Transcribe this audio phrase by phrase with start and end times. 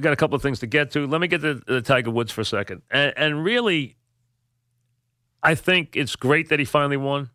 [0.00, 1.06] Got a couple of things to get to.
[1.06, 2.82] Let me get to the Tiger Woods for a second.
[2.90, 3.96] And, and really,
[5.42, 7.30] I think it's great that he finally won.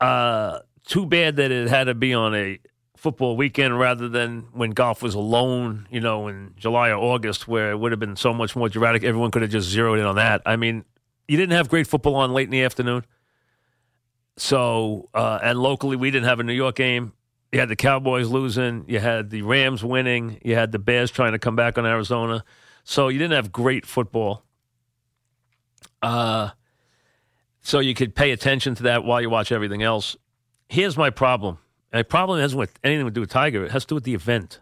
[0.00, 2.60] Uh, too bad that it had to be on a
[2.96, 7.70] football weekend rather than when golf was alone, you know, in July or August, where
[7.70, 9.02] it would have been so much more dramatic.
[9.02, 10.42] Everyone could have just zeroed in on that.
[10.46, 10.84] I mean,
[11.26, 13.04] you didn't have great football on late in the afternoon.
[14.36, 17.12] So, uh, and locally, we didn't have a New York game.
[17.52, 18.84] You had the Cowboys losing.
[18.88, 20.40] You had the Rams winning.
[20.44, 22.44] You had the Bears trying to come back on Arizona.
[22.84, 24.44] So you didn't have great football.
[26.00, 26.50] Uh,
[27.60, 30.16] so you could pay attention to that while you watch everything else.
[30.68, 31.58] Here's my problem.
[31.92, 33.64] The problem hasn't with anything to do with Tiger.
[33.64, 34.60] It has to do with the event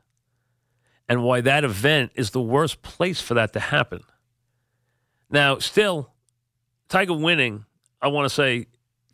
[1.09, 4.03] and why that event is the worst place for that to happen.
[5.31, 6.13] Now, still,
[6.89, 7.65] Tiger winning,
[8.01, 8.67] I want to say,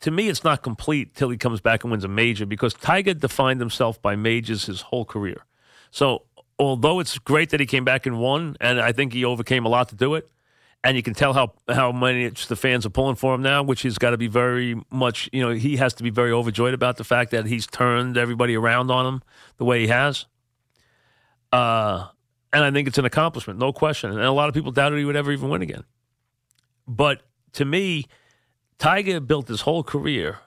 [0.04, 3.14] to me, it's not complete till he comes back and wins a major because Tiger
[3.14, 5.46] defined himself by majors his whole career.
[5.90, 6.24] So,
[6.58, 9.70] although it's great that he came back and won, and I think he overcame a
[9.70, 10.28] lot to do it,
[10.84, 13.80] and you can tell how how many the fans are pulling for him now, which
[13.80, 15.30] he's got to be very much.
[15.32, 18.56] You know, he has to be very overjoyed about the fact that he's turned everybody
[18.56, 19.22] around on him
[19.56, 20.26] the way he has.
[21.50, 22.08] Uh,
[22.52, 24.10] and I think it's an accomplishment, no question.
[24.10, 25.84] And a lot of people doubted he would ever even win again.
[26.86, 27.22] But
[27.54, 28.04] to me,
[28.84, 30.40] Tiger built his whole career,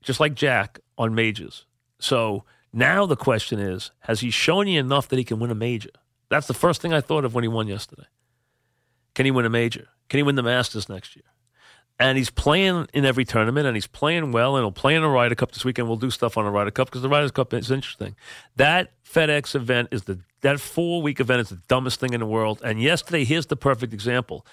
[0.00, 1.66] just like Jack, on majors.
[1.98, 5.54] So now the question is, has he shown you enough that he can win a
[5.54, 5.90] major?
[6.30, 8.06] That's the first thing I thought of when he won yesterday.
[9.14, 9.88] Can he win a major?
[10.08, 11.26] Can he win the Masters next year?
[12.00, 15.08] And he's playing in every tournament, and he's playing well, and he'll play in a
[15.10, 15.86] Ryder Cup this weekend.
[15.86, 18.16] We'll do stuff on a Ryder Cup because the Ryder Cup is interesting.
[18.56, 22.26] That FedEx event is the that four week event is the dumbest thing in the
[22.26, 22.62] world.
[22.64, 24.46] And yesterday, here's the perfect example.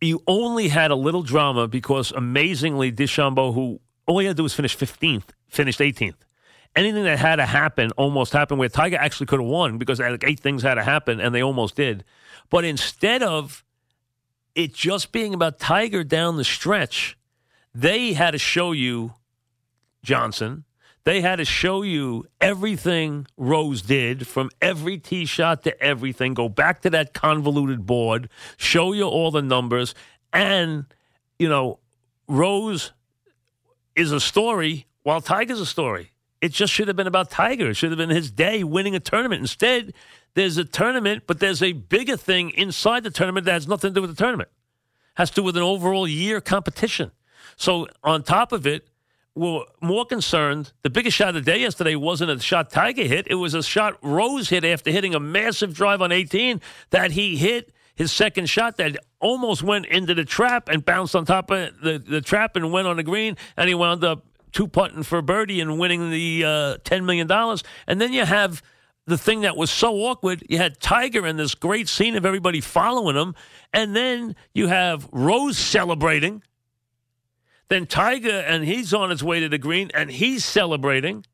[0.00, 4.42] You only had a little drama because amazingly, DeChambeau, who all he had to do
[4.44, 6.14] was finish 15th, finished 18th
[6.76, 10.24] anything that had to happen almost happened where Tiger actually could have won because like
[10.24, 12.04] eight things had to happen and they almost did.
[12.48, 13.64] But instead of
[14.54, 17.16] it just being about Tiger down the stretch,
[17.74, 19.14] they had to show you
[20.02, 20.64] Johnson.
[21.04, 26.34] They had to show you everything Rose did from every tee shot to everything.
[26.34, 29.94] Go back to that convoluted board, show you all the numbers.
[30.32, 30.84] And,
[31.38, 31.78] you know,
[32.28, 32.92] Rose
[33.96, 36.12] is a story while Tiger's a story.
[36.40, 37.70] It just should have been about Tiger.
[37.70, 39.40] It should have been his day winning a tournament.
[39.40, 39.92] Instead,
[40.34, 43.94] there's a tournament, but there's a bigger thing inside the tournament that has nothing to
[43.94, 44.48] do with the tournament.
[45.14, 47.10] Has to do with an overall year competition.
[47.56, 48.88] So on top of it,
[49.34, 50.72] we're more concerned.
[50.82, 53.26] The biggest shot of the day yesterday wasn't a shot Tiger hit.
[53.28, 56.60] It was a shot Rose hit after hitting a massive drive on 18
[56.90, 61.24] that he hit his second shot that almost went into the trap and bounced on
[61.24, 64.66] top of the, the trap and went on the green, and he wound up two
[64.66, 66.48] putting for birdie and winning the uh,
[66.78, 67.30] $10 million.
[67.86, 68.62] And then you have–
[69.10, 72.60] the thing that was so awkward, you had Tiger in this great scene of everybody
[72.60, 73.34] following him,
[73.72, 76.42] and then you have Rose celebrating.
[77.70, 81.24] Then Tiger, and he's on his way to the green, and he's celebrating.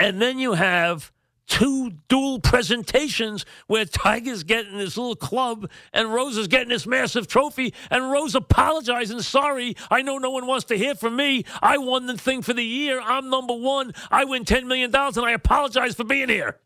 [0.00, 1.12] And then you have
[1.46, 7.28] two dual presentations where Tiger's getting this little club and Rose is getting this massive
[7.28, 11.44] trophy, and Rose apologizing, sorry, I know no one wants to hear from me.
[11.62, 13.00] I won the thing for the year.
[13.00, 13.94] I'm number one.
[14.10, 16.58] I win $10 million, and I apologize for being here.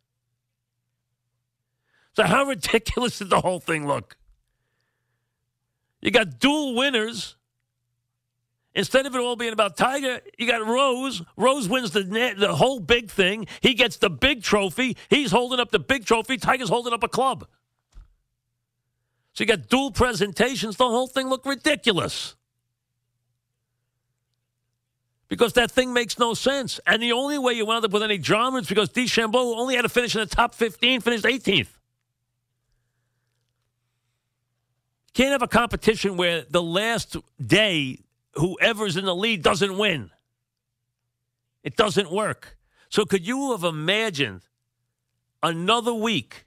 [2.16, 4.16] So, how ridiculous did the whole thing look?
[6.00, 7.36] You got dual winners.
[8.74, 11.22] Instead of it all being about Tiger, you got Rose.
[11.36, 12.04] Rose wins the
[12.38, 13.46] the whole big thing.
[13.60, 14.96] He gets the big trophy.
[15.08, 16.36] He's holding up the big trophy.
[16.36, 17.46] Tiger's holding up a club.
[19.32, 20.76] So you got dual presentations.
[20.76, 22.36] The whole thing looked ridiculous.
[25.28, 26.80] Because that thing makes no sense.
[26.86, 29.82] And the only way you wound up with any drama is because DeChambeau only had
[29.82, 31.68] to finish in the top 15, finished 18th.
[35.14, 38.00] Can't have a competition where the last day,
[38.34, 40.10] whoever's in the lead doesn't win.
[41.62, 42.56] It doesn't work.
[42.88, 44.42] So, could you have imagined
[45.42, 46.46] another week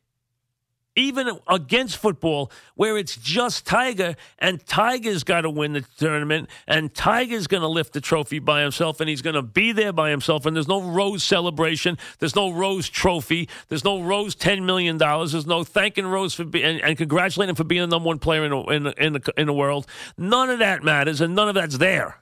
[0.95, 6.93] even against football, where it's just Tiger, and Tiger's got to win the tournament, and
[6.93, 10.09] Tiger's going to lift the trophy by himself, and he's going to be there by
[10.09, 14.97] himself, and there's no Rose celebration, there's no Rose trophy, there's no Rose $10 million,
[14.97, 18.19] there's no thanking Rose for being, and, and congratulating him for being the number one
[18.19, 19.87] player in the, in, the, in, the, in the world.
[20.17, 22.19] None of that matters, and none of that's there.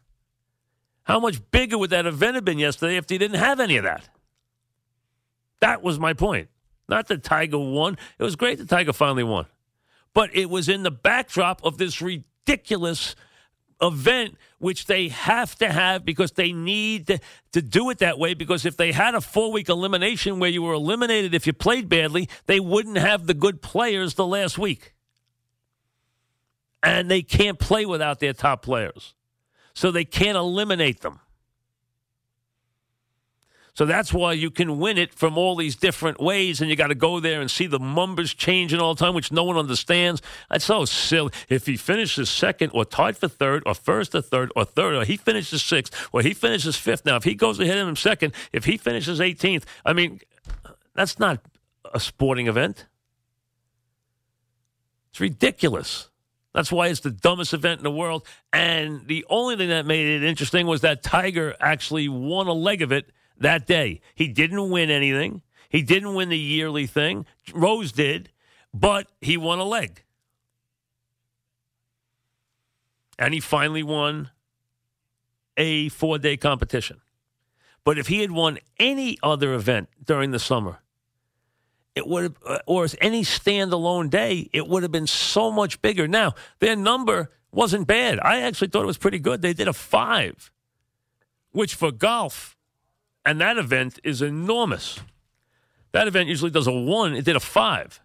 [1.04, 3.84] How much bigger would that event have been yesterday if he didn't have any of
[3.84, 4.08] that?
[5.60, 6.50] That was my point.
[6.92, 7.98] Not that Tiger won.
[8.20, 9.46] It was great that Tiger finally won.
[10.14, 13.16] But it was in the backdrop of this ridiculous
[13.82, 17.20] event, which they have to have because they need to,
[17.54, 18.34] to do it that way.
[18.34, 21.88] Because if they had a four week elimination where you were eliminated if you played
[21.88, 24.94] badly, they wouldn't have the good players the last week.
[26.84, 29.16] And they can't play without their top players.
[29.74, 31.22] So they can't eliminate them.
[33.74, 36.88] So that's why you can win it from all these different ways, and you got
[36.88, 40.22] to go there and see the numbers changing all the time, which no one understands.
[40.50, 41.32] That's so silly.
[41.48, 45.06] If he finishes second, or tied for third, or first or third, or third, or
[45.06, 47.06] he finishes sixth, or he finishes fifth.
[47.06, 50.20] Now, if he goes ahead of him second, if he finishes 18th, I mean,
[50.94, 51.40] that's not
[51.94, 52.88] a sporting event.
[55.12, 56.10] It's ridiculous.
[56.54, 58.26] That's why it's the dumbest event in the world.
[58.52, 62.82] And the only thing that made it interesting was that Tiger actually won a leg
[62.82, 63.10] of it
[63.42, 64.02] that day.
[64.16, 65.42] He didn't win anything.
[65.70, 67.26] He didn't win the yearly thing.
[67.54, 68.30] Rose did,
[68.74, 70.04] but he won a leg.
[73.18, 74.32] And he finally won
[75.58, 77.02] a four day competition.
[77.84, 80.80] But if he had won any other event during the summer,
[81.96, 86.08] it would have, uh, or any standalone day, it would have been so much bigger.
[86.08, 88.20] Now, their number wasn't bad.
[88.20, 89.42] I actually thought it was pretty good.
[89.42, 90.52] They did a five,
[91.52, 92.56] which for golf
[93.26, 95.00] and that event is enormous.
[95.92, 98.02] That event usually does a one, it did a five.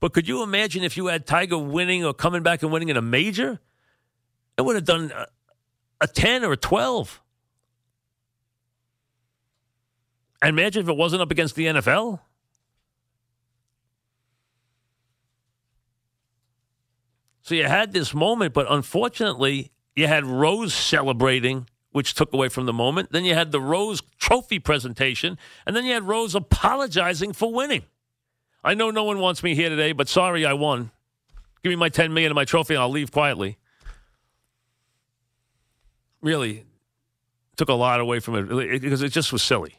[0.00, 2.96] But could you imagine if you had Tiger winning or coming back and winning in
[2.96, 3.60] a major?
[4.58, 5.26] It would have done a,
[6.02, 7.20] a 10 or a 12.
[10.42, 12.20] And imagine if it wasn't up against the NFL.
[17.42, 22.66] So you had this moment, but unfortunately, you had Rose celebrating which took away from
[22.66, 23.10] the moment.
[23.10, 27.84] Then you had the Rose Trophy presentation, and then you had Rose apologizing for winning.
[28.62, 30.90] I know no one wants me here today, but sorry, I won.
[31.62, 33.56] Give me my ten million and my trophy, and I'll leave quietly.
[36.20, 36.66] Really,
[37.56, 39.76] took a lot away from it because it just was silly.